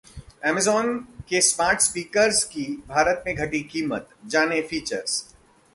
[0.47, 0.97] Amazon
[1.29, 5.35] के smart speakers की भारत में घटी कीमत, जानें- फीचर्स